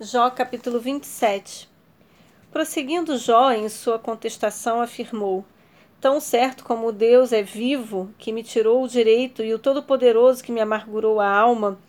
Jó 0.00 0.30
capítulo 0.30 0.78
27 0.78 1.68
Prosseguindo 2.52 3.18
Jó 3.18 3.50
em 3.50 3.68
sua 3.68 3.98
contestação, 3.98 4.80
afirmou: 4.80 5.44
Tão 6.00 6.20
certo 6.20 6.62
como 6.62 6.92
Deus 6.92 7.32
é 7.32 7.42
vivo, 7.42 8.08
que 8.16 8.30
me 8.30 8.44
tirou 8.44 8.84
o 8.84 8.88
direito, 8.88 9.42
e 9.42 9.52
o 9.52 9.58
Todo-Poderoso 9.58 10.44
que 10.44 10.52
me 10.52 10.60
amargurou 10.60 11.18
a 11.18 11.28
alma, 11.28 11.80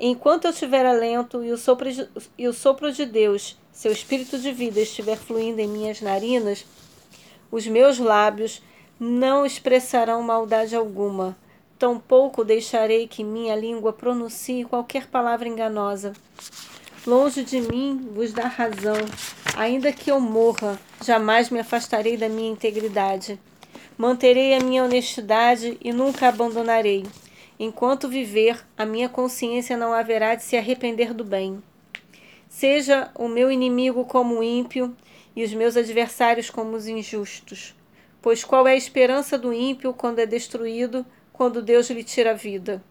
enquanto 0.00 0.46
eu 0.46 0.52
tiver 0.54 0.86
alento 0.86 1.44
e 1.44 1.52
o, 1.52 1.58
sopro 1.58 1.92
de, 1.92 2.08
e 2.38 2.48
o 2.48 2.54
sopro 2.54 2.90
de 2.90 3.04
Deus, 3.04 3.58
seu 3.70 3.92
espírito 3.92 4.38
de 4.38 4.50
vida, 4.50 4.80
estiver 4.80 5.18
fluindo 5.18 5.60
em 5.60 5.68
minhas 5.68 6.00
narinas, 6.00 6.64
os 7.50 7.66
meus 7.66 7.98
lábios 7.98 8.62
não 8.98 9.44
expressarão 9.44 10.22
maldade 10.22 10.74
alguma, 10.74 11.36
tampouco 11.78 12.46
deixarei 12.46 13.06
que 13.06 13.22
minha 13.22 13.54
língua 13.54 13.92
pronuncie 13.92 14.64
qualquer 14.64 15.06
palavra 15.08 15.46
enganosa. 15.46 16.14
Longe 17.08 17.42
de 17.42 17.58
mim 17.62 18.10
vos 18.12 18.34
dá 18.34 18.46
razão. 18.46 18.98
Ainda 19.56 19.90
que 19.90 20.10
eu 20.10 20.20
morra, 20.20 20.78
jamais 21.02 21.48
me 21.48 21.58
afastarei 21.58 22.18
da 22.18 22.28
minha 22.28 22.50
integridade. 22.50 23.40
Manterei 23.96 24.52
a 24.52 24.60
minha 24.60 24.84
honestidade 24.84 25.78
e 25.80 25.90
nunca 25.90 26.26
a 26.26 26.28
abandonarei. 26.28 27.06
Enquanto 27.58 28.10
viver, 28.10 28.62
a 28.76 28.84
minha 28.84 29.08
consciência 29.08 29.74
não 29.74 29.94
haverá 29.94 30.34
de 30.34 30.42
se 30.42 30.54
arrepender 30.54 31.14
do 31.14 31.24
bem. 31.24 31.62
Seja 32.46 33.10
o 33.14 33.26
meu 33.26 33.50
inimigo 33.50 34.04
como 34.04 34.40
o 34.40 34.42
ímpio 34.44 34.94
e 35.34 35.42
os 35.42 35.54
meus 35.54 35.78
adversários 35.78 36.50
como 36.50 36.76
os 36.76 36.86
injustos. 36.86 37.74
Pois 38.20 38.44
qual 38.44 38.68
é 38.68 38.72
a 38.72 38.76
esperança 38.76 39.38
do 39.38 39.50
ímpio 39.50 39.94
quando 39.94 40.18
é 40.18 40.26
destruído, 40.26 41.06
quando 41.32 41.62
Deus 41.62 41.88
lhe 41.88 42.04
tira 42.04 42.32
a 42.32 42.34
vida? 42.34 42.84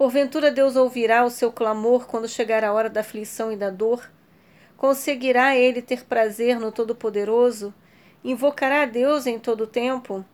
Porventura 0.00 0.50
Deus 0.50 0.76
ouvirá 0.76 1.26
o 1.26 1.30
seu 1.30 1.52
clamor 1.52 2.06
quando 2.06 2.26
chegar 2.26 2.64
a 2.64 2.72
hora 2.72 2.88
da 2.88 3.02
aflição 3.02 3.52
e 3.52 3.56
da 3.56 3.68
dor? 3.68 4.10
Conseguirá 4.74 5.54
ele 5.54 5.82
ter 5.82 6.06
prazer 6.06 6.58
no 6.58 6.72
Todo-Poderoso? 6.72 7.74
Invocará 8.24 8.84
a 8.84 8.86
Deus 8.86 9.26
em 9.26 9.38
todo 9.38 9.64
o 9.64 9.66
tempo? 9.66 10.24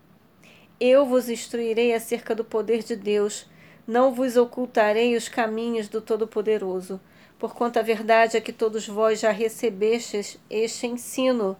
Eu 0.78 1.04
vos 1.04 1.28
instruirei 1.28 1.92
acerca 1.92 2.32
do 2.32 2.44
poder 2.44 2.84
de 2.84 2.94
Deus, 2.94 3.50
não 3.84 4.14
vos 4.14 4.36
ocultarei 4.36 5.16
os 5.16 5.28
caminhos 5.28 5.88
do 5.88 6.00
Todo-Poderoso, 6.00 7.00
porquanto 7.36 7.80
a 7.80 7.82
verdade 7.82 8.36
é 8.36 8.40
que 8.40 8.52
todos 8.52 8.86
vós 8.86 9.18
já 9.18 9.32
recebestes 9.32 10.38
este 10.48 10.86
ensino. 10.86 11.56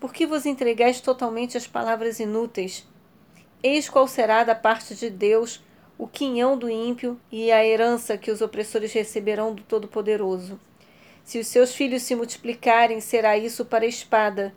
Por 0.00 0.12
que 0.12 0.26
vos 0.26 0.46
entregais 0.46 1.00
totalmente 1.00 1.56
às 1.56 1.68
palavras 1.68 2.18
inúteis? 2.18 2.84
Eis 3.62 3.88
qual 3.88 4.08
será 4.08 4.42
da 4.42 4.56
parte 4.56 4.96
de 4.96 5.08
Deus 5.08 5.64
o 5.98 6.06
quinhão 6.06 6.58
do 6.58 6.68
ímpio 6.68 7.18
e 7.32 7.50
a 7.50 7.64
herança 7.64 8.18
que 8.18 8.30
os 8.30 8.42
opressores 8.42 8.92
receberão 8.92 9.54
do 9.54 9.62
Todo-Poderoso. 9.62 10.60
Se 11.24 11.38
os 11.38 11.46
seus 11.46 11.74
filhos 11.74 12.02
se 12.02 12.14
multiplicarem, 12.14 13.00
será 13.00 13.36
isso 13.36 13.64
para 13.64 13.84
a 13.84 13.88
espada, 13.88 14.54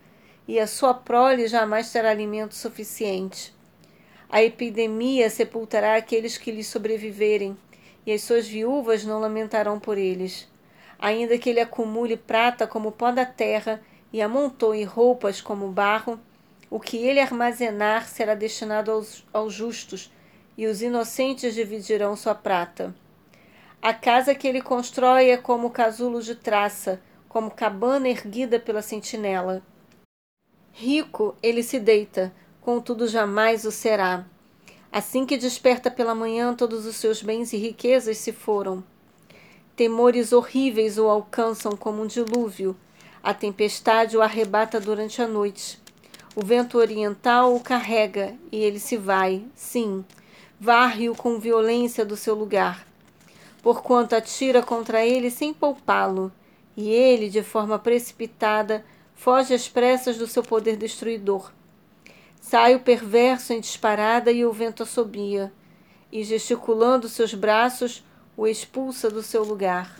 e 0.47 0.59
a 0.59 0.67
sua 0.67 0.93
prole 0.93 1.47
jamais 1.47 1.91
terá 1.91 2.09
alimento 2.09 2.55
suficiente. 2.55 3.53
A 4.29 4.43
epidemia 4.43 5.29
sepultará 5.29 5.95
aqueles 5.95 6.37
que 6.37 6.51
lhes 6.51 6.67
sobreviverem, 6.67 7.57
e 8.05 8.11
as 8.11 8.21
suas 8.21 8.47
viúvas 8.47 9.03
não 9.03 9.19
lamentarão 9.19 9.79
por 9.79 9.97
eles. 9.97 10.47
Ainda 10.99 11.37
que 11.37 11.49
ele 11.49 11.59
acumule 11.59 12.17
prata 12.17 12.67
como 12.67 12.91
pó 12.91 13.11
da 13.11 13.25
terra 13.25 13.81
e 14.11 14.21
amontoe 14.21 14.83
roupas 14.83 15.39
como 15.39 15.69
barro, 15.69 16.19
o 16.69 16.79
que 16.79 16.97
ele 16.97 17.19
armazenar 17.19 18.07
será 18.07 18.35
destinado 18.35 18.91
aos, 18.91 19.25
aos 19.33 19.53
justos, 19.53 20.11
e 20.59 20.67
os 20.67 20.81
inocentes 20.81 21.55
dividirão 21.55 22.17
sua 22.17 22.35
prata. 22.35 22.93
A 23.81 23.93
casa 23.93 24.35
que 24.35 24.45
ele 24.45 24.61
constrói 24.61 25.29
é 25.29 25.37
como 25.37 25.69
casulo 25.69 26.21
de 26.21 26.35
traça, 26.35 27.01
como 27.29 27.49
cabana 27.49 28.09
erguida 28.09 28.59
pela 28.59 28.81
sentinela. 28.81 29.63
Rico 30.73 31.33
ele 31.41 31.63
se 31.63 31.79
deita, 31.79 32.33
contudo 32.59 33.07
jamais 33.07 33.63
o 33.63 33.71
será. 33.71 34.25
Assim 34.91 35.25
que 35.25 35.37
desperta 35.37 35.89
pela 35.89 36.13
manhã, 36.13 36.53
todos 36.53 36.85
os 36.85 36.97
seus 36.97 37.21
bens 37.21 37.53
e 37.53 37.57
riquezas 37.57 38.17
se 38.17 38.33
foram. 38.33 38.83
Temores 39.77 40.33
horríveis 40.33 40.97
o 40.97 41.07
alcançam 41.07 41.71
como 41.71 42.03
um 42.03 42.05
dilúvio. 42.05 42.75
A 43.23 43.33
tempestade 43.33 44.17
o 44.17 44.21
arrebata 44.21 44.77
durante 44.77 45.21
a 45.21 45.27
noite. 45.27 45.79
O 46.35 46.43
vento 46.43 46.77
oriental 46.77 47.55
o 47.55 47.61
carrega 47.61 48.35
e 48.51 48.57
ele 48.57 48.77
se 48.77 48.97
vai, 48.97 49.45
sim, 49.55 50.03
varre-o 50.59 51.15
com 51.15 51.39
violência 51.39 52.03
do 52.03 52.17
seu 52.17 52.35
lugar, 52.35 52.85
porquanto 53.61 54.15
atira 54.15 54.61
contra 54.61 55.05
ele 55.05 55.31
sem 55.31 55.53
poupá-lo, 55.53 56.31
e 56.75 56.89
ele, 56.89 57.29
de 57.29 57.41
forma 57.41 57.79
precipitada, 57.79 58.85
foge 59.15 59.53
às 59.53 59.69
pressas 59.69 60.17
do 60.17 60.27
seu 60.27 60.43
poder 60.43 60.75
destruidor. 60.75 61.51
Sai 62.41 62.75
o 62.75 62.79
perverso 62.79 63.53
em 63.53 63.59
disparada 63.59 64.31
e 64.31 64.45
o 64.45 64.51
vento 64.51 64.83
assobia, 64.83 65.51
e 66.11 66.23
gesticulando 66.23 67.07
seus 67.07 67.33
braços, 67.33 68.03
o 68.35 68.47
expulsa 68.47 69.09
do 69.09 69.21
seu 69.21 69.43
lugar. 69.43 69.97